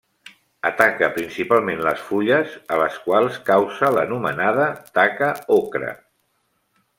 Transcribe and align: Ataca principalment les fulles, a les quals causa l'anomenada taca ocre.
Ataca 0.67 1.09
principalment 1.17 1.83
les 1.87 2.01
fulles, 2.07 2.55
a 2.77 2.79
les 2.85 2.97
quals 3.03 3.37
causa 3.51 3.93
l'anomenada 3.99 4.67
taca 4.97 5.31
ocre. 5.59 5.93